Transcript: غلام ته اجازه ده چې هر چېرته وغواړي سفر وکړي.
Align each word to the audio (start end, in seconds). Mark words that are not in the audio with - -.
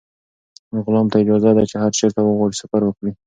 غلام 0.85 1.07
ته 1.11 1.17
اجازه 1.23 1.49
ده 1.57 1.63
چې 1.69 1.75
هر 1.83 1.91
چېرته 1.99 2.19
وغواړي 2.21 2.55
سفر 2.61 2.81
وکړي. 2.85 3.11